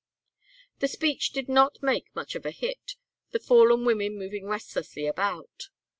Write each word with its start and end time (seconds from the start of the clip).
The 0.79 0.87
speech 0.87 1.29
did 1.31 1.47
not 1.47 1.83
make 1.83 2.07
much 2.15 2.33
of 2.33 2.43
a 2.47 2.49
hit, 2.49 2.95
the 3.33 3.39
fallen 3.39 3.85
women 3.85 4.17
moving 4.17 4.47
restlessly 4.47 5.05
about. 5.05 5.67